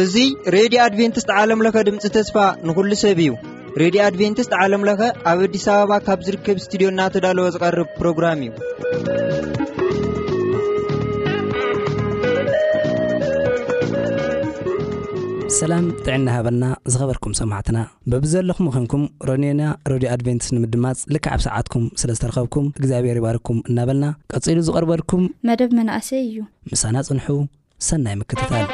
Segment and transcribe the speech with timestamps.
[0.00, 2.36] እዙይ ሬድዮ ኣድቨንትስት ዓለምለኸ ድምፂ ተስፋ
[2.68, 3.30] ንዂሉ ሰብ እዩ
[3.82, 5.00] ሬድዮ ኣድቨንትስት ዓለም ለኸ
[5.32, 8.54] ኣብ ኣዲስ ኣበባ ካብ ዝርከብ እስትድዮ እና ተዳለወ ዝቐርብ ፕሮግራም እዩ
[15.60, 17.78] ሰላም ጥዕና ሃበልና ዝኸበርኩም ሰማዕትና
[18.12, 19.62] ብብ ዘለኹም ኮንኩም ሮኒና
[19.92, 24.06] ረድዮ ኣድቨንትስ ንምድማፅ ልክዓብ ሰዓትኩም ስለ ዝተረኸብኩም እግዚኣብሔር ይባርኩም እናበልና
[24.40, 26.38] ቀፂሉ ዝቐርበልኩም መደብ መናእሰይ እዩ
[26.72, 27.26] ምሳና ፅንሑ
[27.90, 28.66] ሰናይ ምክትታል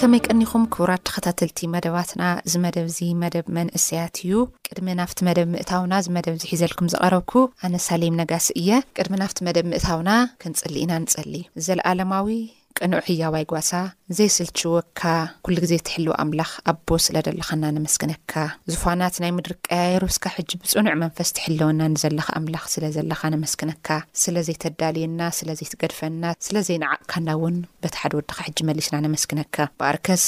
[0.00, 4.32] ከመይ ቀኒኹም ክቡራድ ተከታተልቲ መደባትና ዚ መደብ እዚ መደብ መንእሰያት እዩ
[4.66, 7.32] ቅድሚ ናብቲ መደብ ምእታውና እ መደብ ዝሒዘልኩም ዝቐረብኩ
[7.68, 10.10] ኣነሳሌም ነጋሲ እየ ቅድሚ ናብቲ መደብ ምእታውና
[10.44, 12.28] ክንፅሊ ኢና ንፀሊ እዩ ዘለኣለማዊ
[12.84, 13.70] ቅንዑ ሕያዋይ ጓሳ
[14.18, 15.00] ዘይስልችወካ
[15.46, 18.32] ኩሉ ግዜ እትሕልወ ኣምላኽ ኣቦ ስለ ደለኸና ነመስክነካ
[18.72, 23.88] ዝፋናት ናይ ምድሪ ቀያየሩስካ ሕጂ ብፅኑዕ መንፈስ ትሕልወና ንዘለካ ኣምላኽ ስለ ዘለኻ ነመስክነካ
[24.22, 30.24] ስለዘይተዳልየና ስለዘይትገድፈና ስለዘይንዓቕካና እውን በቲ ሓደ ወድኻ ሕጂ መሊስና ነመስክነካ ብኣርከስ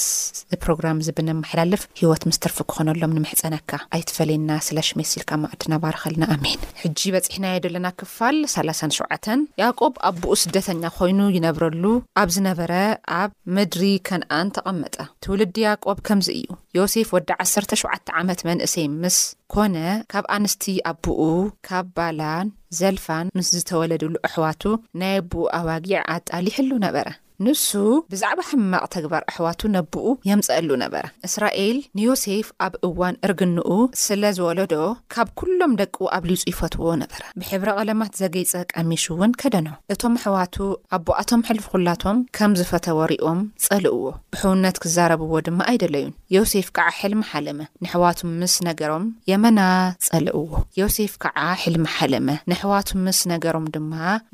[0.53, 7.61] ዚፕሮግራም ዝብንመሓላልፍ ሂይወት ምስ ትርፊ ክኾነሎም ንምሕፀነካ ኣይትፈለየና ስለ ሽሜ ስልካ ማእድናባርኸልናኣሜን ሕጂ በፂሕና የ
[7.67, 11.99] ደለና ክፋል 37 ያዕቆብ ኣ ብኡ ስደተኛ ኮይኑ ይነብረሉኣ
[12.47, 12.73] ነበረ
[13.21, 16.47] ኣብ ምድሪ ከነኣን ተቐመጠ ትውልዲ ያቆብ ከምዙ እዩ
[16.79, 19.19] ዮሴፍ ወዲ 17 ዓመት መንእሰይ ምስ
[19.55, 19.77] ኰነ
[20.13, 21.23] ካብ ኣንስቲ ኣቦኡ
[21.69, 22.49] ካብ ባላን
[22.79, 24.63] ዘልፋን ምስ ዝተወለዱሉ ኣሕዋቱ
[25.03, 27.07] ናይ ኣብኡ ኣዋጊዕ ኣጣሊ ይሕሉ ነበረ
[27.45, 27.67] ንሱ
[28.13, 33.69] ብዛዕባ ሕማቕ ተግባር ኣሕዋቱ ነብኡ የምጸኣሉ ነበረ እስራኤል ንዮሴፍ ኣብ እዋን እርግንኡ
[34.05, 34.75] ስለ ዝወለዶ
[35.15, 40.57] ካብ ኵሎም ደቅ ኣብ ሊጹ ይፈትዎ ነበረ ብሕብረ ቐለማት ዘገይጸ ቀሚሹ እውን ከደኖ እቶም ኣሕዋቱ
[40.99, 44.03] ኣቦኣቶም ሕልፊ ዅላቶም ከም ዝፈተወርኦም ጸልእዎ
[44.35, 49.61] ብሕውነት ክዛረብዎ ድማ ኣይደለዩን ዮሴፍ ከዓ ሕልሚ ሓለመ ንሕዋቱ ምስ ነገሮም የመና
[50.09, 50.45] ጸልእዎ
[50.83, 53.93] ዮሴፍ ከዓ ሕልሚ ሓለመ ንሕዋቱ ምስ ነገሮም ድማ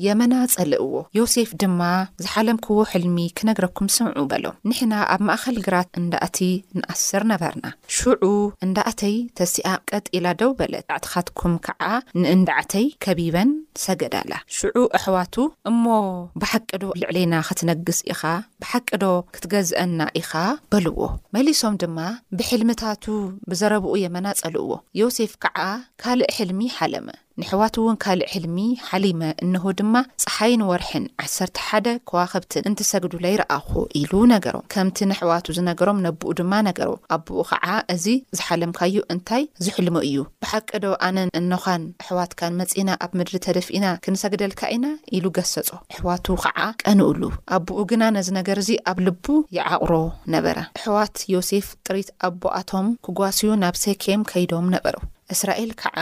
[0.09, 1.81] የመና ጸል እዎ ዮሴፍ ድማ
[2.25, 6.39] ዝሓለም ክዎ ሕልሚ ክነግረኩም ስምዑ በሎም ንሕና ኣብ ማእኸል ግራት እንዳእቲ
[6.79, 7.65] ንኣስር ነበርና
[7.97, 8.25] ሽዑ
[8.67, 11.83] እንዳእተይ ተሲኣቅ ቀጥ ኢላ ደው በለት ኣዕትኻትኩም ከዓ
[12.23, 13.51] ንእንዳእተይ ከቢበን
[13.85, 15.35] ሰገዳላ ሽዑ ኣሕዋቱ
[15.73, 15.85] እሞ
[16.43, 18.23] ብሓቅዶ ልዕልና ክትነግስ ኢኻ
[18.65, 19.05] ብሓቅዶ
[19.37, 20.33] ክትገዝአና ኢኻ
[20.73, 21.01] በልዎ
[21.37, 21.99] መሊሶም ድማ
[22.39, 23.05] ብሕልምታቱ
[23.51, 24.71] ብዘረብኡ የመና ጸልዎ
[25.03, 25.61] ዮሴፍ ከዓ
[26.05, 27.09] ካልእ ሕልሚ ሓለመ
[27.41, 33.69] ንሕዋት እውን ካልእ ሕልሚ ሓሊመ እንሆ ድማ ፀሓይን ወርሕን ዓሰርተሓደ ከዋኸብትን እንትሰግዱለይረኣኹ
[34.01, 38.07] ኢሉ ነገሮም ከምቲ ንሕዋቱ ዝነገሮም ነብኡ ድማ ነገሮ ኣቦኡ ኸዓ እዚ
[38.39, 44.87] ዝሓለምካዩ እንታይ ዝሕልሞ እዩ ብሓቀዶ ኣነን እንኻን ኣሕዋትካን መጺና ኣብ ምድሪ ተደፊኢና ክንሰግደልካ ኢና
[45.19, 47.23] ኢሉ ገሰጾ ኣሕዋቱ ከዓ ቀንኡሉ
[47.59, 49.27] ኣቦኡ ግና ነዝ ነገር እዙ ኣብ ልቡ
[49.59, 49.95] ይዓቑሮ
[50.37, 54.97] ነበረ ኣሕዋት ዮሴፍ ጥሪት ኣቦኣቶም ክጓስዩ ናብ ሴኬም ከይዶም ነበረ
[55.37, 55.97] እስራኤል ከዓ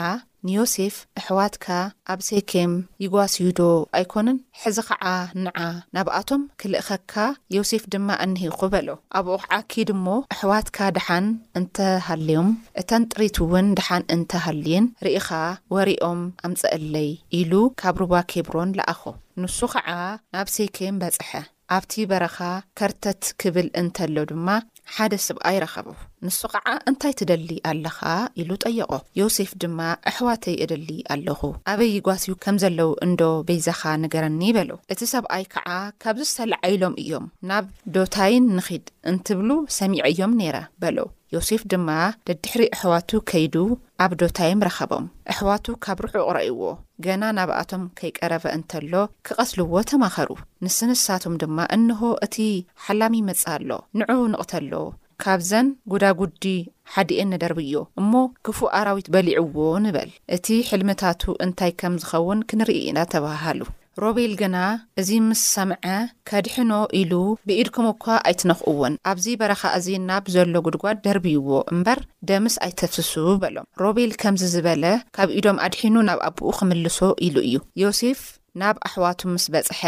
[0.47, 1.67] ንዮሴፍ ኣሕዋትካ
[2.13, 2.73] ኣብ ሰይኬም
[3.05, 3.61] ይጓስዩዶ
[3.99, 5.05] ኣይኮነን ሕዚ ኸዓ
[5.45, 5.59] ንዓ
[5.95, 7.15] ናብኣቶም ክልእኸካ
[7.57, 8.89] ዮሴፍ ድማ እንሂኹ በሎ
[9.21, 11.27] ኣብኡ ከዓ ኪድሞ ኣሕዋትካ ደሓን
[11.61, 11.77] እንተ
[12.09, 12.49] ሃልዮም
[12.83, 15.29] እተን ጥሪት እውን ደሓን እንተሃልየን ርኢኻ
[15.77, 17.53] ወሪኦም ኣምጸአለይ ኢሉ
[17.83, 19.03] ካብ ርባ ኬብሮን ለኣኾ
[19.43, 19.89] ንሱ ኸዓ
[20.35, 21.31] ናብ ሴይኬም በጽሐ
[21.75, 22.37] ኣብቲ በረኻ
[22.79, 24.49] ከርተት ክብል እንተሎ ድማ
[24.97, 25.87] ሓደ ሰብኣይ ረኸቡ
[26.27, 27.99] ንሱ ኸዓ እንታይ ትደሊ ኣለኻ
[28.43, 28.91] ኢሉ ጠየቖ
[29.21, 31.41] ዮሴፍ ድማ ኣሕዋተይ እደሊ ኣለኹ
[31.73, 35.69] ኣበይ ጓስዩ ከም ዘለዉ እንዶ ቤይዛኻ ንገረኒ በለ እቲ ሰብኣይ ከዓ
[36.05, 37.67] ካብዝ ዝሰለዐኢሎም እዮም ናብ
[37.97, 39.51] ዶታይን ንኺድ እንትብሉ
[39.81, 41.89] ሰሚዐ እዮም ነይረ በለው ዮሴፍ ድማ
[42.27, 43.55] ልድሕሪ ኣሕዋቱ ከይዱ
[44.05, 46.61] ኣብዶታይም ረኸቦም ኣሕዋቱ ካብ ርሑ ቕረይዎ
[47.05, 48.93] ገና ናብኣቶም ከይቀረበ እንተሎ
[49.29, 50.31] ክቐስልዎ ተማኸሩ
[50.65, 52.37] ንስንሳቶም ድማ እንሆ እቲ
[52.85, 53.69] ሓላሚ መጽእ ኣሎ
[54.01, 54.71] ንዑ ንቕተሎ
[55.25, 56.47] ካብዘን ጕዳጕዲ
[56.95, 58.13] ሓዲእን ንደርብዮ እሞ
[58.49, 59.57] ክፉእ ኣራዊት በሊዕዎ
[59.87, 63.61] ንበል እቲ ሕልምታቱ እንታይ ከም ዝኸውን ክንርኢ ኢና ተባሃሉ
[64.05, 64.57] ሮቤል ግና
[65.01, 65.87] እዚ ምስ ሰምዐ
[66.29, 67.13] ከድሕኖ ኢሉ
[67.49, 72.01] ብኢድኩም እኳ ኣይትነኽእውን ኣብዚ በረኻ እዚና ብዘሎ ጕድጓድ ደርብይዎ እምበር
[72.31, 74.85] ደምስ ኣይተፍሱቡ በሎም ሮቤል ከምዚ ዝበለ
[75.19, 76.99] ካብ ኢዶም ኣድሒኑ ናብ ኣቦኡ ኽምልሶ
[77.29, 78.21] ኢሉ እዩ ዮሴፍ
[78.61, 79.81] ናብ ኣሕዋቱ ምስ በጽሐ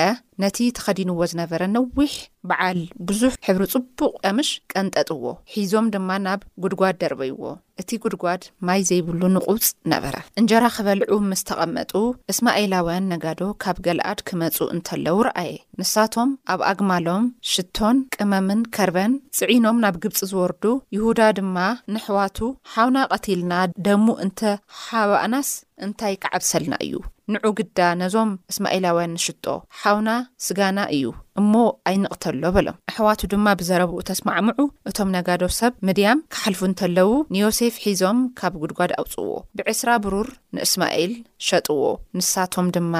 [0.42, 2.14] ነቲ ተኸዲንዎ ዝነበረ ነዊሕ
[2.48, 4.00] በዓል ብዙሕ ሕብሪ ጽቡቕ
[4.30, 5.22] ቀምሽ ቀንጠጥዎ
[5.52, 7.40] ሒዞም ድማ ናብ ጕድጓድ ደርበይዎ
[7.80, 11.92] እቲ ጕድጓድ ማይ ዘይብሉ ንቝፅ ነበረ እንጀራ ኸበልዑ ምስ ተቐመጡ
[12.34, 19.98] እስማኤላውያን ነጋዶ ካብ ገልኣድ ክመጹ እንተለዉ ረኣየ ንሳቶም ኣብ ኣግማሎም ሽቶን ቅመምን ከርበን ጽዒኖም ናብ
[20.06, 20.64] ግብፂ ዝወርዱ
[20.96, 21.56] ይሁዳ ድማ
[21.94, 22.38] ንኣሕዋቱ
[22.74, 23.54] ሓውና ቐቲልና
[23.88, 24.40] ደሙ እንተ
[24.86, 25.50] ሓባኣናስ
[25.86, 26.94] እንታይ ከዓብሰልና እዩ
[27.34, 29.44] ንዑ ግዳ ነዞም እስማኤላውያን ንሽጦ
[29.80, 30.10] ሓውና
[30.44, 31.04] ስጋና እዩ
[31.38, 31.52] እሞ
[31.90, 38.54] ኣይንቕተሎ በሎም ኣሕዋቱ ድማ ብዘረብኡ ተስማዕሙዑ እቶም ነጋዶ ሰብ ምድያም ካሓልፉ እንተለዉ ንዮሴፍ ሒዞም ካብ
[38.64, 41.14] ጕድጓድ ኣውጽዎ ብዕስራ ብሩር ንእስማኤል
[41.46, 41.80] ሸጥዎ
[42.18, 42.94] ንሳቶም ድማ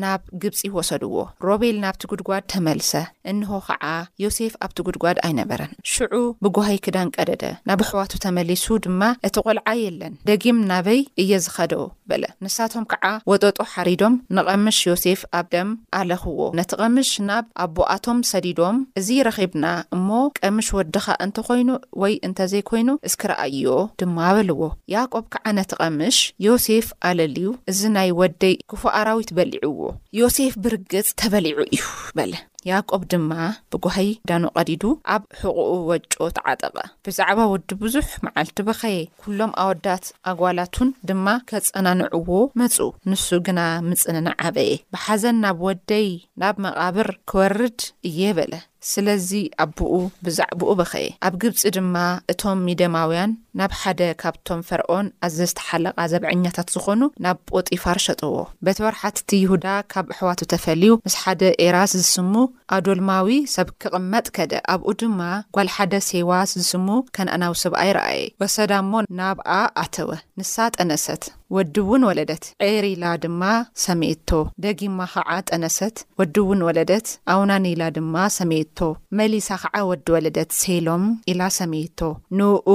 [0.00, 1.14] ናብ ግብጺ ወሰድዎ
[1.46, 2.90] ሮቤል ናብቲ ጕድጓድ ተመልሰ
[3.30, 3.84] እንሆ ኸዓ
[4.24, 6.12] ዮሴፍ ኣብቲ ጕድጓድ ኣይነበረን ሽዑ
[6.44, 11.74] ብጐሀይ ክዳን ቀደደ ናብ ኣሕዋቱ ተመሊሱ ድማ እቲ ቘልዓ የለን ደጊም ናበይ እየ ዝኸዶ
[12.12, 15.70] በለ ንሳቶም ከዓ ወጠጦ ሓሪዶም ንቐምሽ ዮሴፍ ኣብ ደም
[16.00, 19.66] ኣለኽዎ ነቲ ቐምሽ ናብ ኣብ ብኣቶም ሰዲዶም እዚ ረኺብና
[19.96, 21.68] እሞ ቀምሽ ወድኻ እንተ ኾይኑ
[22.02, 24.62] ወይ እንተ ዘይኮይኑ እስክረአዮ ድማ በልዎ
[24.94, 29.80] ያቆብ ከዓ ነቲ ቐምሽ ዮሴፍ ኣለልዩ እዚ ናይ ወደይ ክፉ ኣራዊት በሊዑዎ
[30.20, 31.80] ዮሴፍ ብርግጽ ተበሊዑ እዩ
[32.18, 32.32] በለ
[32.68, 33.32] ያዕቆብ ድማ
[33.72, 34.82] ብጐሀይ ዳኖ ቐዲዱ
[35.14, 35.60] ኣብ ሕቑኡ
[35.90, 36.76] ወጮ ተዓጠቐ
[37.06, 42.76] ብዛዕባ ወዲ ብዙሕ መዓልቲ በኸየ ኵሎም ኣወዳት ኣጓላቱን ድማ ከጸናንዕዎ መጹ
[43.12, 46.10] ንሱ ግና ምጽንና ዓበየ ብሓዘን ናብ ወደይ
[46.42, 47.78] ናብ መቓብር ክወርድ
[48.10, 48.52] እየ በለ
[48.92, 49.30] ስለዚ
[49.64, 49.94] ኣቦኡ
[50.26, 51.94] ብዛዕባኡ በኸየ ኣብ ግብጺ ድማ
[52.32, 58.34] እቶም ሚደማውያን ናብ ሓደ ካብቶም ፈርዖን ኣዘዝተሓለቓ ዘብዐኛታት ዝኾኑ ናብ ጶጢፋር ሸጥዎ
[58.66, 62.34] በቲ ወርሓትእቲ ይሁዳ ካብ ኣሕዋቱ ተፈልዩ ምስ ሓደ ኤራስ ዝስሙ
[62.76, 65.20] ኣዶልማዊ ሰብ ክቕመጥ ከደ ኣብኡ ድማ
[65.58, 66.88] ጓል ሓደ ሴዋስ ዝስሙ
[67.18, 69.48] ከነእናዊ ሰብኣይረአየ ወሰዳእሞ ናብኣ
[69.84, 70.10] ኣተወ
[70.40, 71.24] ንሳ ጠነሰት
[71.56, 73.42] ወዲ እውን ወለደት ዔር ኢላ ድማ
[73.84, 74.30] ሰሚዒቶ
[74.64, 78.78] ደጊማ ኸዓ ጠነሰት ወዲ እውን ወለደት ኣውናኒ ኢላ ድማ ሰሚዒቶ
[79.20, 82.00] መሊሳ ኸዓ ወዲ ወለደት ሴሎም ኢላ ሰሚዒቶ
[82.40, 82.68] ንኡ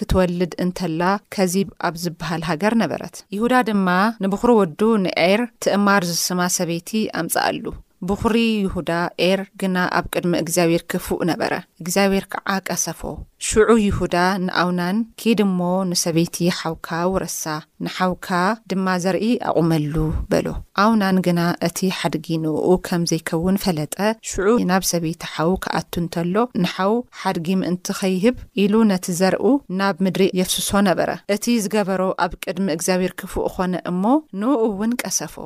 [0.00, 1.02] ክትወልድ እንተላ
[1.34, 3.88] ከዚብ ኣብ ዝብሃል ሃገር ነበረት ይሁዳ ድማ
[4.24, 7.64] ንብዅሪ ወዱ ንዔር ትእማር ዝስማ ሰበይቲ ኣምጽኣሉ
[8.08, 8.90] ብዅሪ ይሁዳ
[9.26, 11.52] ኤር ግና ኣብ ቅድሚ እግዚኣብሔር ክፉእ ነበረ
[11.82, 13.00] እግዚኣብሔር ከዓ ቀሰፎ
[13.48, 15.58] ሽዑ ይሁዳ ንኣውናን ኬድ እሞ
[15.90, 17.44] ንሰበይቲ ሓውካ ውረሳ
[17.84, 18.30] ንሓውካ
[18.70, 19.96] ድማ ዘርኢ ኣቑመሉ
[20.30, 20.46] በሎ
[20.84, 23.94] ኣውናን ግና እቲ ሓድጊ ንእኡ ከም ዘይከውን ፈለጠ
[24.30, 29.44] ሽዑ ናብ ሰበይቲ ሓው ክኣቱ እንተሎ ንሓው ሓድጊ ምእንቲ ኸይህብ ኢሉ ነቲ ዘርኡ
[29.80, 34.02] ናብ ምድሪ የፍስሶ ነበረ እቲ ዝገበሮ ኣብ ቅድሚ እግዚኣብሔር ክፉእ ኾነ እሞ
[34.42, 35.36] ንእኡ ውን ቀሰፎ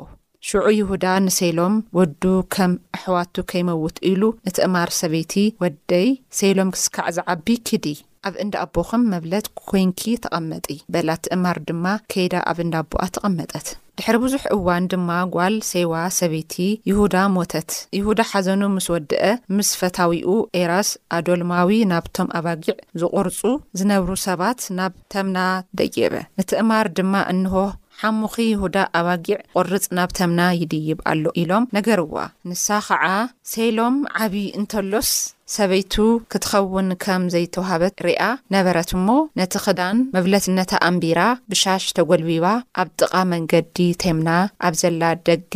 [0.48, 2.22] ሽዑ ይሁዳ ንሰይሎም ወዱ
[2.54, 6.06] ከም ኣሕዋቱ ከይመውት ኢሉ እትእማር ሰበይቲ ወደይ
[6.38, 7.86] ሰይሎም ክስከዕ ዝዓቢ ክዲ
[8.28, 13.66] ኣብ እንዳ ኣቦኸም መብለት ኮንኪ ተቐመጢ በላ ትእማር ድማ ከይዳ ኣብ እንዳ ኣቦኣ ተቐመጠት
[14.00, 16.54] ድሕሪ ብዙሕ እዋን ድማ ጓል ሰይዋ ሰበይቲ
[16.90, 19.22] ይሁዳ ሞተት ይሁዳ ሓዘኑ ምስ ወድአ
[19.58, 23.40] ምስ ፈታዊኡ ኤራስ ኣዶልማዊ ናብቶም ኣባጊዕ ዝቖርጹ
[23.80, 25.38] ዝነብሩ ሰባት ናብ ተምና
[25.80, 27.66] ደየበ ንትእማር ድማ እንሆ
[28.00, 32.14] ሓሙኺ ሁዳ ኣባጊዕ ቖርጽ ናብ ተምና ይድይብ ኣሎ ኢሎም ነገርዋ
[32.48, 33.04] ንሳ ኸዓ
[33.52, 35.10] ሰሎም ዓብዪ እንተሎስ
[35.54, 35.94] ሰበይቱ
[36.32, 38.22] ክትኸውን ከም ዘይተዋሃበት ርያ
[38.54, 39.08] ነበረት እሞ
[39.40, 41.20] ነቲ ኽዳን መብለትነታ ኣንቢራ
[41.52, 42.46] ብሻሽ ተጐልቢባ
[42.80, 44.30] ኣብ ጥቓ መንገዲ ቴምና
[44.68, 45.54] ኣብ ዘላ ደገ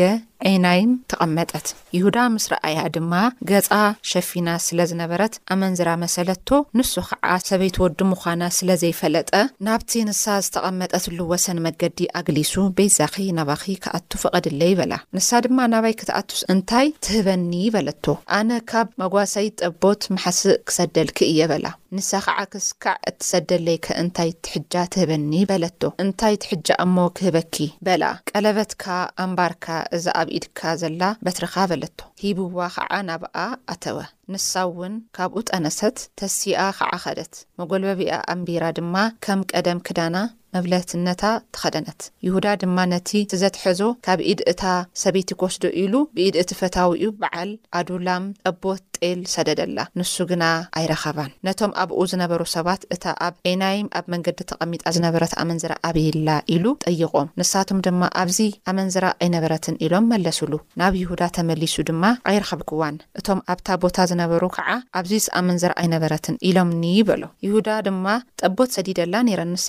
[0.50, 1.66] ኤናይን ተቐመጠት
[1.96, 3.12] ይሁዳ ምስ ረኣያ ድማ
[3.50, 3.70] ገጻ
[4.10, 6.48] ሸፊና ስለ ዝነበረት ኣመንዝራ መሰለቶ
[6.78, 9.32] ንሱ ኸዓ ሰበይትወዱ ምዃና ስለ ዘይፈለጠ
[9.68, 16.90] ናብቲ ንሳ ዝተቐመጠትሉ ወሰኒ መገዲ ኣግሊሱ ቤዛኺ ናባኺ ክኣቱ ፍቐድለይበላ ንሳ ድማ ናባይ ክትኣቱስ እንታይ
[17.06, 18.04] ትህበኒ ይበለቶ
[18.40, 25.82] ኣነ ካብ መጓሳይት ጥቦት ማሕሲእ ክሰደልኪ እየበላ ንሳ ኸዓ ክስከዕ እትሰደለይከ እንታይ እትሕጃ ትህበኒ በለቶ
[26.04, 27.56] እንታይ ትሕጃ እሞ ክህበኪ
[27.87, 28.84] በልኣ ቀለበትካ
[29.25, 33.37] ኣምባርካ እዛ ኣብ ኢድካ ዘላ በትርኻ በለቶ ሂብዋ ኸዓ ናብኣ
[33.75, 33.99] ኣተወ
[34.34, 38.96] ንሳ እውን ካብኡ ጠነሰት ተሲኣ ኸዓ ኸደት መጐልበቢኣ ኣንቢራ ድማ
[39.26, 40.16] ከም ቀደም ክዳና
[40.56, 44.62] መብለት ነታ ትኸደነት ይሁዳ ድማ ነቲ እዘትሐዞ ካብ ኢድ እታ
[45.02, 50.44] ሰበይቲ ክወስዶ ኢሉ ብኢድ እቲ ፈታዊኡ በዓል ኣዱላም ጠቦት ጤል ሰደደላ ንሱ ግና
[50.80, 56.66] ኣይረኸባን ነቶም ኣብኡ ዝነበሩ ሰባት እታ ኣብ ኤናይም ኣብ መንገዲ ተቐሚጣ ዝነበረት ኣመንዝራ ኣብይላ ኢሉ
[56.87, 58.38] ጠይቖም ንሳቶም ድማ ኣብዚ
[58.73, 64.68] ኣመንዝራ ኣይነበረትን ኢሎም መለሱሉ ናብ ይሁዳ ተመሊሱ ድማ ኣይረኸብ ክዋን እቶም ኣብታ ቦታ ዝነበሩ ከዓ
[65.02, 68.06] ኣብዚስ ኣመንዝራ ኣይነበረትን ኢሎምኒ በሎ ይሁዳ ድማ
[68.42, 69.68] ጠቦት ሰዲደላ ረ ንሳ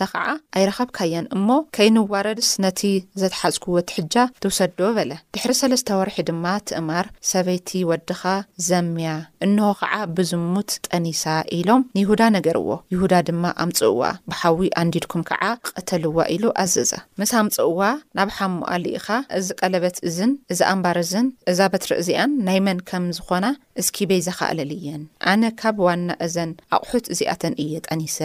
[0.75, 2.79] ካብ ካየን እሞ ከይንዋረድስ ነቲ
[3.21, 4.13] ዘተሓጽክዎትሕጃ
[4.43, 8.21] ትውሰዶ በለ ድሕሪ ሰለስተ ወርሒ ድማ ትእማር ሰበይቲ ወድኻ
[8.67, 9.09] ዘምያ
[9.47, 11.23] እንሆ ኸዓ ብዝሙት ጠኒሳ
[11.57, 14.01] ኢሎም ንይሁዳ ነገርዎ ይሁዳ ድማ ኣምፅእዋ
[14.31, 15.43] ብሓዊ ኣንዲድኩም ከዓ
[15.75, 17.79] ቐተልዋ ኢሉ ኣዘዘ ምስ ኣምጽእዋ
[18.19, 19.07] ናብ ሓሙ ኣሊኢኻ
[19.41, 23.45] እዚ ቀለበት እዝን እዛ ኣንባር እዝን እዛ በትሪእዚኣን ናይ መን ከም ዝኾና
[23.83, 25.03] እስኪበይ ዘኻኣለል እየን
[25.33, 28.17] ኣነ ካብ ዋና እዘን ኣቑሑት እዚኣተን እየ ጠኒሰ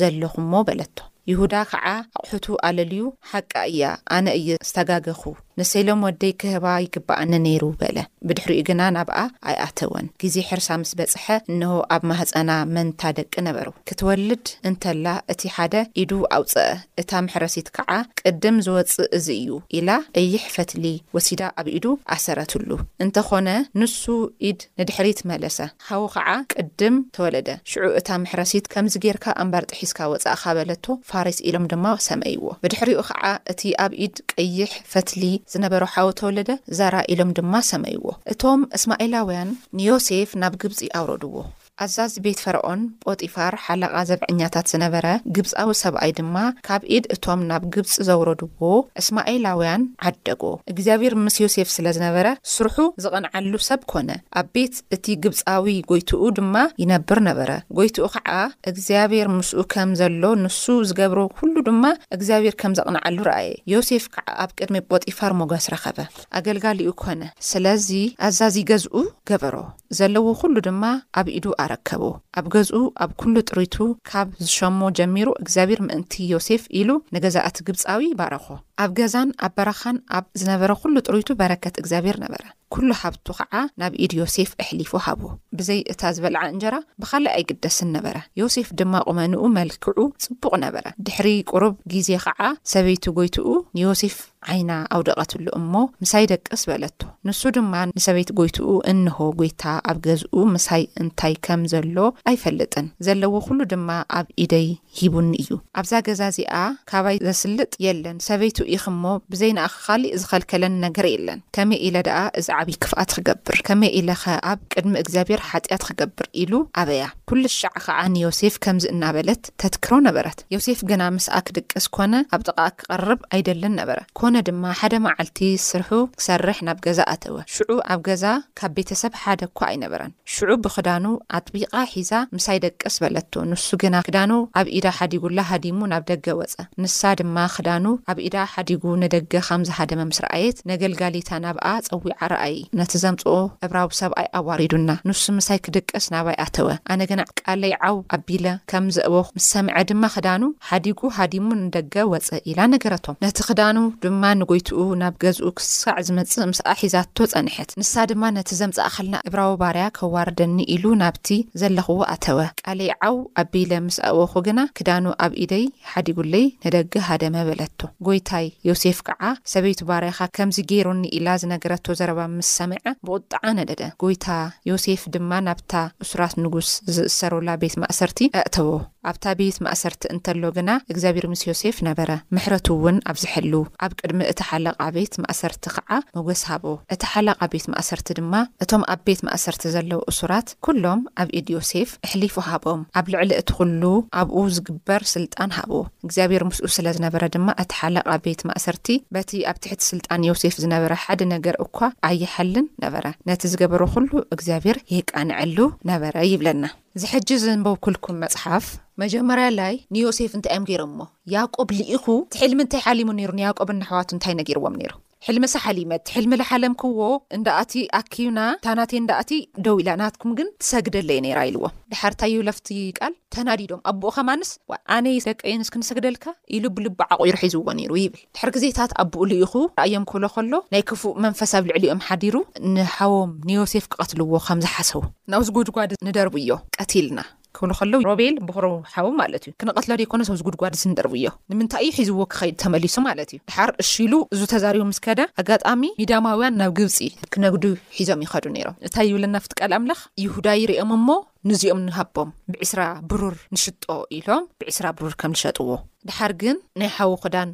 [0.00, 0.96] ዘለኹእዎ በለቶ
[1.30, 1.84] ይሁዳ ኸዓ
[2.18, 3.82] ኣቑሑቱ ኣለልዩ ሓቂ እያ
[4.16, 5.22] ኣነ እየ ዝተጋገኹ
[5.60, 9.18] ንሰይሎም ወደይ ክህባ ይግባኣኒ ነይሩ በለ ብድሕሪኡ ግና ናብኣ
[9.50, 16.12] ኣይኣተወን ግዜ ሕርሳ ምስ በጽሐ እንሆ ኣብ ማህፀና መንታደቂ ነበሩ ክትወልድ እንተላ እቲ ሓደ ኢዱ
[16.38, 16.70] ኣውፀአ
[17.02, 17.90] እታ ምሕረሲት ከዓ
[18.22, 19.90] ቅድም ዝወፅእ እዚ እዩ ኢላ
[20.22, 20.84] እይሕ ፈትሊ
[21.16, 22.70] ወሲዳ ኣብ ኢዱ ኣሰረትሉ
[23.06, 23.48] እንተኾነ
[23.82, 24.02] ንሱ
[24.50, 25.58] ኢድ ንድሕሪትመለሰ
[25.90, 31.68] ሃው ከዓ ቅድም ተወለደ ሽዑ እታ ምሕረሲት ከምዚ ጌርካ ኣምባር ጥሒስካ ወጻእኻ በለቶ ፋሪስ ኢሎም
[31.74, 37.54] ድማ ሰመይዎ ብድሕሪኡ ኸዓ እቲ ኣብ ኢድ ቀይሕ ፈትሊ ዝነበረ ሓወ ተወለደ ዛራ ኢሎም ድማ
[37.70, 41.34] ሰመይዎ እቶም እስማኤላውያን ንዮሴፍ ናብ ግብፂ ኣውረድዎ
[41.82, 47.92] ኣዛዚ ቤት ፈርኦን ጶጢፋር ሓለቓ ዘብዐኛታት ዝነበረ ግብፃዊ ሰብኣይ ድማ ካብ ኢድ እቶም ናብ ግብፂ
[48.08, 48.60] ዘውረድዎ
[49.00, 52.76] እስማኤላውያን ዓደጎ እግዚኣብሔር ምስ ዮሴፍ ስለ ዝነበረ ስርሑ
[53.06, 58.30] ዝቕንዓሉ ሰብ ኮነ ኣብ ቤት እቲ ግብፃዊ ጎይትኡ ድማ ይነብር ነበረ ጐይትኡ ከዓ
[58.72, 60.62] እግዚኣብሔር ምስኡ ከም ዘሎ ንሱ
[60.92, 61.84] ዝገብሮ ኩሉ ድማ
[62.18, 65.98] እግዚኣብሔር ከም ዘቕንዓሉ ረኣየ ዮሴፍ ከዓ ኣብ ቅድሚ ጶጢፋር ሞጋስ ረኸበ
[66.40, 67.90] ኣገልጋሊኡ ኮነ ስለዚ
[68.28, 68.96] ኣዛዚ ገዝኡ
[69.30, 69.56] ገበሮ
[70.00, 70.82] ዘለዎ ኩሉ ድማ
[71.20, 72.02] ኣብ ኢዱ ኣረከብ
[72.38, 73.76] ኣብ ገዝኡ ኣብ ኩሉ ጥሩቱ
[74.10, 78.46] ካብ ዝሸሞ ጀሚሩ እግዚኣብሔር ምእንቲ ዮሴፍ ኢሉ ንገዛእቲ ግብፃዊ ባረኾ
[78.84, 82.42] ኣብ ገዛን ኣብ በረኻን ኣብ ዝነበረ ኩሉ ጥሩይቱ በረከት እግዚኣብሔር ነበረ
[82.74, 85.20] ኩሉ ሃብቱ ከዓ ናብ ኢድ ዮሴፍ ኣሕሊፉ ሃቦ
[85.58, 91.74] ብዘይ እታ ዝበልዓ እንጀራ ብካሊእ ኣይግደስን ነበረ ዮሴፍ ድማ ቁመኑኡ መልክዑ ፅቡቕ ነበረ ድሕሪ ቁሩብ
[91.94, 92.40] ግዜ ከዓ
[92.74, 93.48] ሰበይቲ ጎይትኡ
[93.80, 94.16] ንዮሴፍ
[94.52, 100.82] ዓይና ኣውደቐትሉ እሞ ምሳይ ደቂ ዝበለቶ ንሱ ድማ ንሰበይቲ ጎይትኡ እንሆ ጎይታ ኣብ ገዝኡ ምሳይ
[101.02, 101.96] እንታይ ከም ዘሎ
[102.30, 103.88] ኣይፈልጥን ዘለዎ ኩሉ ድማ
[104.18, 104.66] ኣብ ኢደይ
[104.98, 105.50] ሂቡኒ እዩ
[105.82, 106.56] ኣብዛ ገዛ እዚኣ
[106.92, 109.04] ካባይ ዘስልጥ የለን ሰበይቱ ኢኽሞ
[109.34, 115.40] ብዘይንኣካሊእ ዝኸልከለን ነገር የለን ከመይ ኢ ኣ ብ ክፍኣት ክገብር ከመይ ኢለኸ ኣብ ቅድሚ እግዚኣብሔር
[115.50, 121.32] ሓጢኣት ክገብር ኢሉ ኣበያ ኩሉ ሻዕ ከዓ ንዮሴፍ ከምዚ እናበለት ተትክሮ ነበረት ዮሴፍ ግና ምስኣ
[121.46, 127.00] ክድቅስ ኮነ ኣብ ጥቃኣ ክቐርብ ኣይደልን ነበረ ኮነ ድማ ሓደ መዓልቲ ስርሑ ክሰርሕ ናብ ገዛ
[127.14, 128.24] ኣተወ ሽዑ ኣብ ገዛ
[128.60, 131.04] ካብ ቤተሰብ ሓደ እኳ ኣይነበረን ሽዑ ብክዳኑ
[131.38, 137.00] ኣጥቢቓ ሒዛ ምሳይደቀስ በለቶ ንሱ ግና ክዳኑ ኣብ ኢዳ ሓዲጉላ ሃዲሙ ናብ ደገ ወፀ ንሳ
[137.20, 142.43] ድማ ክዳኑ ኣብ ኢዳ ሓዲጉ ንደገ ከም ዝሃደመ ምስረኣየት ነገልጋሊታ ናብኣ ፀዊ ዓ ር እ
[142.78, 143.34] ነቲ ዘምፅኦ
[143.66, 149.28] ዕብራዊ ሰብኣይ ኣዋሪዱና ንሱ ምሳይ ክደቀስ ናባይ ኣተወ ኣነ ግናዕ ቃለይ ዓው ኣብቢለ ከም ዘእወኩ
[149.36, 155.14] ምስ ሰምዐ ድማ ክዳኑ ሓዲጉ ሃዲሙ ንደገ ወፀ ኢላ ነገረቶም ነቲ ክዳኑ ድማ ንጎይትኡ ናብ
[155.24, 161.28] ገዝኡ ክስሳዕ ዝመፅእ ምስኣሒዛቶ ፀንሐት ንሳ ድማ ነቲ ዘምፃኣኸልና ዕብራዊ ባርያ ከዋርደኒ ኢሉ ናብቲ
[161.62, 167.80] ዘለኽዎ ኣተወ ቃለይ ዓው ኣቢለ ምስ ኣእወኩ ግና ክዳኑ ኣብ ኢደይ ሓዲጉለይ ንደገ ሃደመ በለቶ
[168.08, 169.22] ጎይታይ ዮሴፍ ከዓ
[169.54, 170.20] ሰበይቱ ባርያካ
[170.50, 172.02] ም ገሩኒ ኢ ዝነገረ ዘ
[172.38, 174.26] ምስ ሰሜዐ ብቝጣዓ ነደደ ጐይታ
[174.70, 175.72] ዮሴፍ ድማ ናብታ
[176.04, 178.68] እሱራት ንጉስ ዝእሰሩላ ቤት ማእሰርቲ ኣእተቦ
[179.10, 183.52] ኣብታ ቤት ማእሰርቲ እንተሎ ግና እግዚኣብሔር ምስ ዮሴፍ ነበረ ምሕረት እውን ኣብ ዝሕሉ
[183.84, 186.64] ኣብ ቅድሚ እቲ ሓለቓ ቤት ማእሰርቲ ከዓ ንጉስ ሃቦ
[186.94, 188.32] እቲ ሓለቓ ቤት ማእሰርቲ ድማ
[188.64, 193.82] እቶም ኣብ ቤት ማእሰርቲ ዘለዉ እሱራት ኩሎም ኣብ ኢድ ዮሴፍ ኣሕሊፉ ሃቦም ኣብ ልዕሊ እቲዅሉ
[194.22, 195.72] ኣብኡ ዝግበር ስልጣን ሃቦ
[196.06, 200.92] እግዚኣብሔር ምስኡ ስለ ዝነበረ ድማ እቲ ሓለቓ ቤት ማእሰርቲ በቲ ኣብ ትሕቲ ስልጣን ዮሴፍ ዝነበረ
[201.04, 201.78] ሓደ ነገር እኳ
[202.24, 205.56] ይሓልን ነበረ ነቲ ዝገበሩ ኩሉ እግዚኣብሔር የይቃንዕሉ
[205.90, 206.64] ነበረ ይብለና
[207.02, 208.66] ዝሕጂ ዘንቦብ ኩልኩም መፅሓፍ
[209.02, 212.04] መጀመርያላይ ንዮሴፍ እንታይ እዮም ገይሮም ሞ ያቆብ ልኢኹ
[212.36, 214.92] ትሒልሚንታይ ሓሊሙ ነይሩ ንያዕቆብ ናኣሕዋቱ እንታይ ነገርዎም ነይሩ
[215.26, 217.00] ሕልመሳሓሊመት ሕልሚላሓለም ክህዎ
[217.36, 219.30] እንዳ ኣቲ ኣኪብና እታናቲ እንዳእቲ
[219.66, 224.50] ደው ኢላ ናትኩም ግን ትሰግደኣለየ ነይራ ኢልዎም ድሓርታይ ለፍቲ ቃል ተናዲዶም ኣቦኡ ኸማንስ
[224.96, 226.24] ኣነይ ደቀየን ስክንሰግደልካ
[226.58, 231.14] ኢሉ ብልቢ ዓቑሩ ሒዝዎ ኒይሩ ይብል ድሕሪ ግዜታት ኣብኡ ሉኢኹ ራኣዮም ክህሎ ከሎ ናይ ክፉእ
[231.26, 232.34] መንፈሳብ ልዕሊ ዮም ሓዲሩ
[232.76, 235.02] ንሃቦም ንዮሴፍ ክቐትልዎ ከምዝሓሰቡ
[235.34, 237.18] ናብዚ ጉድጓዲ ንደርብ እዮ ቀትልና
[237.56, 242.20] ክህብሉ ከለዉ ሮቤል ብክሮ ሓው ማለት እዩ ክነቐትሎ ዶይኮነ ሰብዚጉድጓዲ ስንጠርብ ዮ ንምንታይ እዩ ሒዝዎ
[242.32, 246.98] ክኸይድ ተመሊሶ ማለት እዩ ድሓር እሺሉ እዙ ተዛርቡ ምስ ከደ ኣጋጣሚ ሚዳማውያን ናብ ግብፂ
[247.34, 247.64] ክነግዱ
[247.98, 251.08] ሒዞም ይኸዱ ነይሮም እታይ ይብለና ፍትቃል ኣምላኽ ይሁዳ ይርኦም እሞ
[251.50, 252.80] ንዚኦም ንሃቦም ብዕስራ
[253.10, 253.84] ብሩር ንሽጦ
[254.18, 255.70] ኢሎም ብዕስራ ብሩር ከም ዝሸጥዎ
[256.08, 257.50] ድሓር ግን ናይ ሓው ክዳን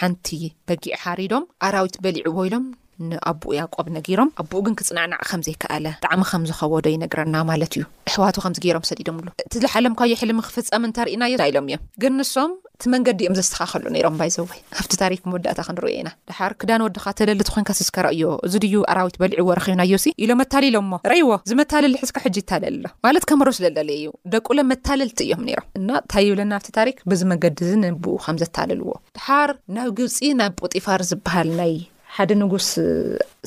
[0.00, 0.28] ሓንቲ
[0.68, 2.64] በጊዕ ሓሪዶም ኣራዊት በሊዕዎ ኢሎም
[3.08, 5.62] ኣኡ ያቆብ ነሮም ኣኡ ግን ክፅናዕዕ ዘይከ
[6.04, 6.86] ጣዕሚ ምዝኸወዶ
[7.18, 7.64] ረና ዩ
[8.10, 12.52] ኣሕዋቱ ም ም እዝሓለምካዮ ልም ክፍፀም ተርእናዮ ሎም እም ንሶም
[12.86, 13.84] እ መዲ ዮም ዘስተኻከሉ
[14.16, 14.60] ም ይዘወይ
[15.12, 15.18] ወእ
[15.68, 19.16] ክንሪ ኢና ድ ክዳን ወድካ ተለ ንረዮ እዚ ዩ ኣራዊት
[19.62, 19.92] ኪብናዮ
[20.30, 20.90] ሎ ኣታሊሎም
[21.20, 22.84] ይዎ ዝመታልሊ ሕዝ ይታለልሎ
[23.40, 24.42] ምሮ ስዘ ዩ ደ
[24.72, 25.44] መታለልቲ እዮም
[25.90, 26.52] ምታይ ብለና
[27.60, 28.04] ዚዲ ንብ
[28.44, 29.28] ዘታልዎ ድሓ
[29.78, 31.80] ናብ ብፂ ናብ ጢፋር ዝሃል ይ
[32.20, 32.66] ሓደ ንጉስ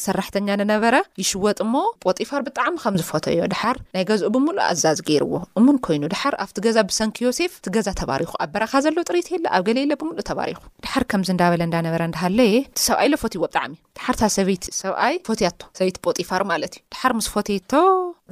[0.03, 5.77] ሰራሕተኛ ንነበረ ይሽወጥ ሞ ፖጢፋር ብጣዕሚ ከምዝፈቶ ዮ ድሓር ናይ ገዝኡ ብምሉእ ኣዛዝ ገይርዎ እሙን
[5.86, 9.63] ኮይኑ ድሓር ኣብቲ ገዛ ብሰንኪ ዮሴፍ እቲ ገዛ ተባሪኹ ኣ በረኻ ዘሎ ጥሪኢት የለ ኣብ
[9.68, 14.23] ገሌለ ብምሉእ ተባሪኹ ድሓር ከምዚ እንዳበለ እንዳነበረ ዳሃለ የ ሰብ ኣይሎፈት ይዎ ብጣዕሚ እ ድሓርታ
[14.35, 17.71] ሰበይቲ ሰብኣይ ፎትያቶ ሰበይት ፖጢፋር ማለት እዩ ድሓር ምስ ፎቴቶ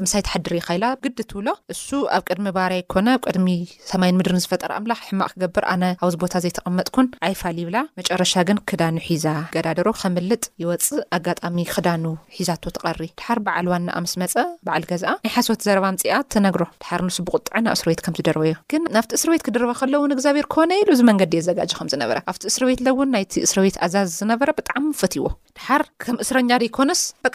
[0.04, 3.48] ምሳይ ተሓድርካኢላ ግዲ ትብሎ እሱ ኣብ ቅድሚ ባርያ ኮነ ኣብ ቅድሚ
[3.90, 8.96] ሰማይን ምድርን ዝፈጠር ኣምላኽ ሕማቅ ክገብር ኣነ ኣብዚ ቦታ ዘይተቐመጥኩን ኣይፋል ይብላ መጨረሻ ግን ክዳኑ
[9.08, 9.26] ሒዛ
[9.56, 12.06] ገዳደሮ ከምልጥ ይወፅእ ኣጋጣሚ ክዳኑ
[12.38, 14.34] ሒዛቶ ተቐሪ ድሓር በዓል ዋና ኣምስ መፀ
[14.68, 18.56] በዓል ገዛኣ ናይ ሓሶት ዘረባ ንፅኣ እተነግሮ ድሓር ንስ ብቁጥዐን ናብ እስርቤት ከም ዝደርበ ዮ
[18.74, 22.42] ግን ናብቲ እስር ቤት ክድርበ ከለዉን እግዚኣብሔር ክነ ኢሉ እዚ መንገዲ የዘጋጀ ከም ዝነበረ ኣብቲ
[22.54, 25.28] እስረ ቤት ለውን ናይቲ እስ ቤት ኣዛዝ ዝነበረ ብጣዕሚፈትዎ
[25.58, 27.30] ድሓር ከም እስረኛ ደይኮነስ በ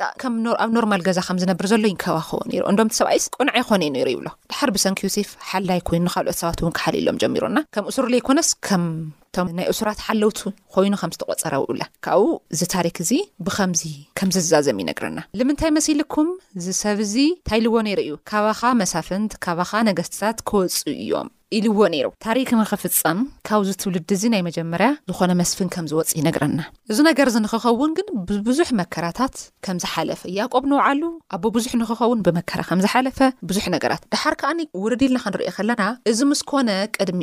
[0.65, 4.09] ኣብ ኖርማል ገዛ ከም ዝነብር ዘሎ ዩከባኸቦ ነይሩ እንዶም ቲ ሰብኣይስ ቆንዐ ይኮነ ዩ ኒሩ
[4.15, 9.49] ይብሎ ድሓር ብሰንኪዩሴፍ ሓላይ ኮይኑ ንካልኦት ሰባት እውን ክሓሊ ኢሎም ጀሚሮና ከም እሱሩ ዘይኮነስ ከምቶም
[9.59, 10.41] ናይ እሱራት ሓለውቲ
[10.77, 13.13] ኮይኑ ከም ዝተቆፀረ ውብላ ካብኡ እዚታሪክ እዚ
[13.49, 13.83] ብኸምዚ
[14.21, 16.31] ከምዝዛዘም ይነግርና ንምንታይ መስልኩም
[16.67, 17.15] ዝሰብ እዚ
[17.51, 24.11] ታይልዎ ነይሩ እዩ ካባካ መሳፍንት ካባካ ነገስትታት ክወፁ እዮም ኢልዎ ነይሩ ታሪክ ንኽፍፀም ካብዚ ትውልድ
[24.15, 26.59] እዚ ናይ መጀመርያ ዝኾነ መስፍን ከም ዝወፅእ ይነግረና
[26.93, 29.35] እዚ ነገር ዚንክኸውን ግን ብብዙሕ መከራታት
[29.67, 31.03] ከም ዝሓለፈ ያቆብ ንውዓሉ
[31.37, 33.19] ኣቦ ብዙሕ ንክኸውን ብመከራ ከም ዝሓለፈ
[33.51, 37.23] ብዙሕ ነገራት ድሓር ከዓኒ ውርዲልና ክንሪዮ ከለና እዚ ምስኮነ ቅድሚ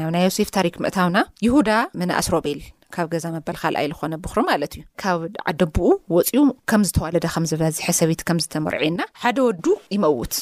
[0.00, 1.70] ናብ ናይ ዮሴፍ ታሪክ ምእታውና ይሁዳ
[2.02, 2.62] ምን ኣስሮቤል
[2.96, 5.86] ካብ ገዛ መበል ካልኣይ ዝኾነ ብኹሪ ማለት እዩ ካብ ዓደብኡ
[6.16, 9.64] ወፅኡ ከም ዝተዋለደ ከምዝበዝሐ ሰቤት ከምዝተመርዒና ሓደ ወዱ
[9.96, 10.34] ይመውት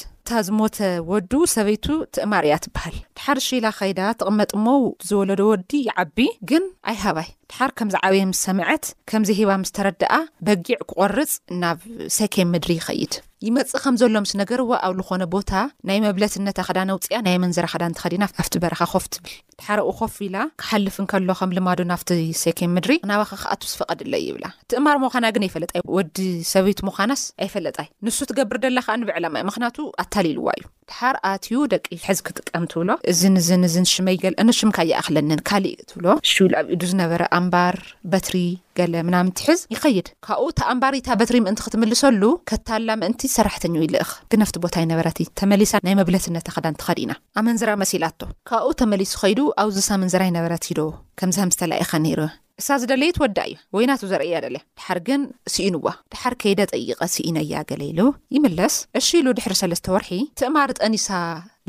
[0.47, 0.77] ዝሞተ
[1.11, 1.85] ወዱ ሰበይቱ
[2.15, 6.17] ትእማር እያ ትበሃል ድሓር ሺላ ከይዳ ተቕመጥሞው ዝወለዶ ወዲ ይዓቢ
[6.51, 10.13] ግን ኣይ ሃባይ ድሓር ከምዝ ዓበየ ምስ ሰምዐት ከምዚ ሂባ ምስተረዳአ
[10.47, 11.33] በጊዕ ክቆርፅ
[11.63, 11.79] ናብ
[12.19, 13.13] ሰኬን ምድሪ ይኸይድ
[13.45, 15.51] ይመፅእ ከም ዘሎ ምስ ነገር ዎ ኣብ ዝኾነ ቦታ
[15.89, 20.35] ናይ መብለትነታ ክዳ ነውፅያ ናይ መንዘራ ክዳ እንትኸዲና ኣብቲ በረካ ኮፍ ትብል ድሓርኡ ኮፍ ኢላ
[20.61, 22.09] ክሓልፍ ንከሎ ከም ልማዱ ናፍቲ
[22.41, 26.17] ሴኪን ምድሪ ክናባኸ ከኣት ዝፈቐድኣለ ይብላ ትእማር ምዃና ግን ኣይፈለጣይ ወዲ
[26.53, 31.85] ሰበይት ምዃናስ ኣይፈለጣይ ንሱ ትገብር ደላከዓ ንብዕላ ማ እ ምክንያቱ ኣታሊልዋ እዩ ድሓር ኣትዩ ደቂ
[32.07, 37.77] ሕዚ ክጥቀም ትብሎ እዝን እዝን እዝን ሽመይገል ንሽምካይኣክለኒን ካሊእ ትብሎ ሹኢኢሉ ኣብ ኢዱ ዝነበረ ኣንባር
[38.13, 38.35] በትሪ
[38.79, 44.85] ገለ ምናምትሕዝ ይኸይድ ካብኡ እተኣምባሪታ በትሪ ምእንቲ ክትምልሰሉ ከታላ ምእንቲ ሰራሕተኛ ይልእ ግን ኣብቲ ቦታይ
[44.91, 50.29] ነበረት ተመሊሳ ናይ መብለትነት ክዳን ትኸዲ ኢና ኣመንዘራ መሲል ኣቶ ካብኡ ተመሊሱ ኸይዱ ኣብዚሳ መንዝራይ
[50.37, 50.83] ነበረት ዶ
[51.21, 52.19] ከምዚሃምስተለኢኻ ነይሩ
[52.61, 55.21] እሳ ዝደለየ ትወዳ እዩ ወይናቱ ዘርእያ ደለ ድሓር ግን
[55.53, 58.01] ስኢንዋ ድሓር ከይደ ጠይቐ ስኢነ ያ ገለኢሉ
[58.35, 60.09] ይምለስ እሺኢሉ ድሕሪ ሰለስተ ወርሒ
[60.41, 61.07] ትእማር ጠኒሳ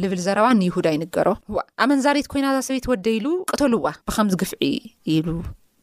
[0.05, 4.73] ልብል ዘረባን ንይሁዳ ይንገሮ ዋ ኣመንዛሪት ኮይናታት ሰቤት ወደ ኢሉ ቅተልዋ ብከምዝግፍዒ
[5.17, 5.27] ኢሉ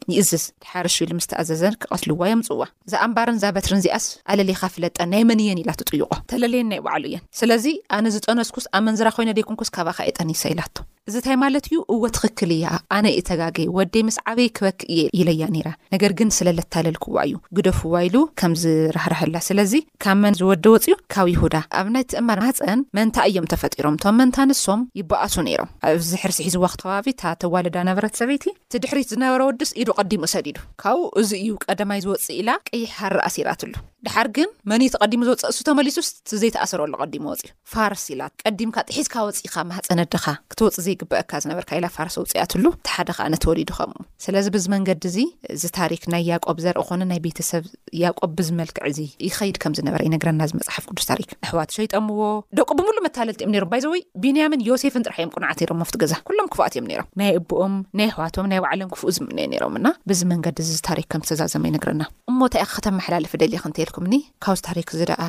[0.09, 5.23] ንእዝዝ ድሓርሽኢ ሉ ምስተኣዘዘን ክቐትልዋ ዮም ፅዋ እዛ ኣምባርን ዛ በትርን ዚኣስ ኣለለኻ ፍለጠ ናይ
[5.29, 7.65] መን እየን ኢላ ትጥይቆ ተለለየናይ ባዕሉ እየን ስለዚ
[7.97, 10.75] ኣነ ዝጠነስኩስ ኣመን ዝራ ኮይነ ደኩንኩስ ካብ ከ ኤጠን ይሰ ኢላቶ
[11.09, 15.05] እዚ ንታይ ማለት እዩ እወ ትኽክል እያ ኣነይ ኢ ተጋገ ወደይ ምስ ዓበይ ክበክእ የ
[15.19, 19.71] ኢለያ ነራ ነገር ግን ስለ ለተለል ክዋ እዩ ግደፉ ዋይሉ ከምዝራህርሀላ ስለዚ
[20.05, 25.71] ካብ መን ዝወደወፅዩ ካብ ይሁዳ ኣብ ናይትእማር ሃፀን መንታይ እዮም ተፈጢሮም እቶም መንታንሶም ይበኣሱ ነይሮም
[25.93, 28.45] ኣዚሕርሲሒዝዋ ክተኸባቢ እ ተዋለዳ ነብረት ሰበይቲ
[28.85, 33.73] ድሕሪት ዝነበረ ወዱስ ኢ ቀዲሞ ሰድዱ ካብብኡ እዚ እዩ ቀዳማይ ዝወፅእ ኢላ ቀይሕ ሃረ ኣሲራትሉ
[34.07, 36.07] ድሓር ግን መኒይቲቀዲሙ ዘወፅ እሱ ተመሊሱስ
[36.41, 42.65] ዘይተኣሰረሉ ቀዲሞ ወፅእ ፋርስ ኢላት ቀዲምካ ጥሒዝካ ወፂኢካ ማህፀነድኻ ክትወፅእ ዘይግበአካ ዝነበርካ ኢ ፋርስ ውፅኣትሉ
[42.89, 43.91] ቲሓደካ ኣነተወሊድ ከም
[44.25, 45.17] ስለዚ ብዚ መንገዲ እዚ
[45.55, 47.65] እዚ ታሪክናይ ያቆብ ዘርኢ ኮነ ናይ ቤተሰብ
[48.03, 52.21] ያቆብ ብዝመልክዕ እዚ ይኸይድ ከም ዝነበረ ይነግረና መፅሓፍ ቅዱስ ታሪክ ኣሕዋት ሸይጠምዎ
[52.59, 56.49] ደቁ ብምሉ መታለልቲ እዮም ም ይዘወይ ቢንያምን ዮሴፍን ጥራሕ እዮም ቁንዓት ም ኣፍት ገዛ ኩሎም
[56.55, 60.71] ክፉኣት እዮም ሮም ናይ እቦኦም ናይ ኣሕዋቶም ናይ ባዕሎም ክፉእ ዝምንየ ሮምና ብዚ መንገዲ ዚ
[60.79, 62.55] ዝታሪክ ከምዝተዛዘመ ይነግረና እሞይ
[62.87, 65.21] ተመሓላልፍ ደልእ ክንዩ ኩምኒ ካብዝታሪክ ዝረአ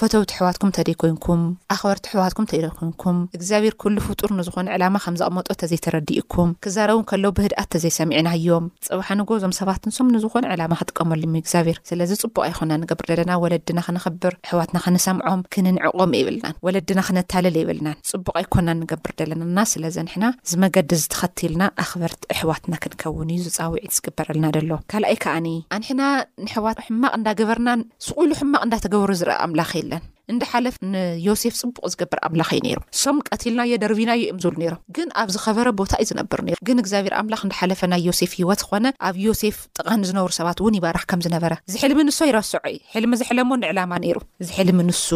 [0.00, 1.40] ፈተውቲ ኣሕዋትኩም ተ ደይኮንኩም
[1.74, 8.66] ኣኽበርቲ ኣሕዋትኩም ተደኮንኩም እግዚኣብሄር ኩሉ ፍጡር ንዝኾነ ዕላማ ከም ዘቕመጦ ተዘይተረዲኡኩም ክዛረብን ከለዉ ብህድኣት ተዘይሰሚዕናዮም
[8.88, 14.78] ፅብሓ ንጎዞም ሰባትንሶም ንዝኾነ ዕላማ ክጥቀመሉም እግዚኣብሔር ስለዚ ፅቡቕ ኣይኮና ንገብር ደለና ወለድና ክነኽብር ኣሕዋትና
[14.84, 22.22] ክንሰምዖም ክንንዕቆም ይብልናን ወለድና ክነታልል የብልናን ፅቡቕ ኣይኮንና ንገብር ደለናና ስለዚ ንሕና ዝመገዲ ዝተኸቲልና ኣክበርቲ
[22.36, 26.02] ኣሕዋትና ክንከውን እዩ ዝፃዊዒት ዝግበረልና ደሎ ካልኣይ ከኣኒ ኣንሕና
[26.46, 29.84] ንሕዋት ሕማቕ እንዳገበርናን ስቑሉ ሕማቕ እንዳተገብሩ ዝርኢ ኣምላኪል
[30.32, 35.08] እንዳ ሓለፈ ንዮሴፍ ፅቡቅ ዝገብር ኣምላኽ ዩ ነይሩ ሶም ቀቲልናዮ ደርቢናዮ እዮም ዝብሉ ነሮም ግን
[35.20, 39.56] ኣብ ዝኸበረ ቦታ እዩ ዝነብር ግን እግዚኣብሔር ኣምላኽ እንዳሓለፈ ናይ ዮሴፍ ሂወት ኮነ ኣብ ዮሴፍ
[39.78, 43.92] ጥቓኒ ዝነብሩ ሰባት እውን ይባራክ ከም ዝነበረ እዚ ሕልሚ ንሱ ይረስዑ ዩ ሕልሚ ዝሕለሞ ንዕላማ
[44.04, 45.06] ነይሩ እዚ ሕልሚ ንሱ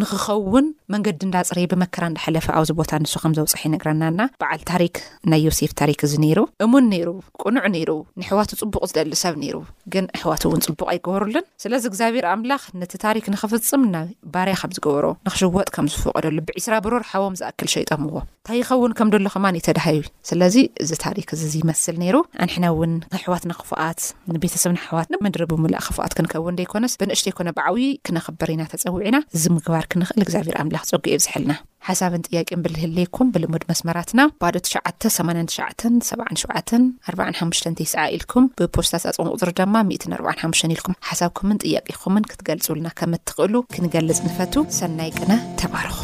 [0.00, 4.94] ንክኸውን መንገዲ እንዳፅረ ብመከራ እዳሓለፈ ኣብዚ ቦታ ንሱ ከምዘውፅሐ ይነግራናና በዓል ታሪክ
[5.30, 7.08] ናይ ዮሴፍ ታሪክ እዚ ነይሩ እሙን ነይሩ
[7.42, 9.56] ቅኑዕ ነይሩ ንሕዋቱ ፅቡቕ ዝደሊ ሰብ ነይሩ
[9.92, 14.04] ግን ኣሕዋት ውን ፅቡቅ ኣይገበሩሉን ስለዚ እግዚኣብሔር ኣምላኽ ነቲ ታሪክ ንክፍፅም ና
[14.36, 19.26] ባርያ ከም ዝገበሮ ንክሽወጥ ከምዝፈቀደሉ ብዒስራ ብሮር ሓቦም ዝኣክል ሸይጠም ዎ እንታይ ይኸውን ከም ደሎ
[19.36, 24.00] ኸማ ተድሃዩ ስለዚ እዚ ታሪክ እዚ ዝይመስል ነይሩ ኣንሕና ውን ኣሕዋት ንክፉኣት
[24.36, 31.04] ንቤተሰብና ኣሕዋት ንምድሪ ብምልእ ክፍኣት ክንከውን ደይኮነስ ብንእሽ ኮነ ብዕዊ ክነኽበርኢና ፀውናዚምግባር ክንኽእል ግዚኣብር ክፀጉ
[31.12, 31.52] የብዝሕልና
[31.88, 40.96] ሓሳብን ጥያቂን ብዝህልይኩም ብልሙድ መስመራትና ባዶ 9897745 ንተይስዓ ኢልኩም ብፖስታት ኣጽቕም ቕፅሪ ድማ 145 ኢልኩም
[41.10, 45.98] ሓሳብኩምን ጥያቂ ኹምን ክትገልፅብልና ከም እትኽእሉ ክንገልጽ ንፈቱ ሰናይ ቅነ ተባርኹ